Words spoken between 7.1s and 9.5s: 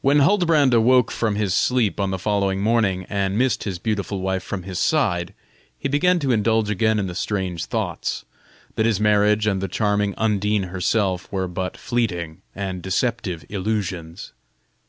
strange thoughts, that his marriage